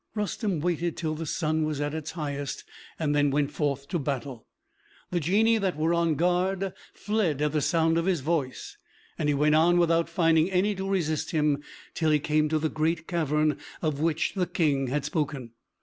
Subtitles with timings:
[0.15, 2.63] Rustem waited till the sun was at its highest,
[2.97, 4.47] and then went forth to battle.
[5.11, 8.77] The Genii that were on guard fled at the sound of his voice,
[9.19, 11.61] and he went on without finding any to resist him
[11.93, 15.51] till he came to the great cavern of which the King had spoken.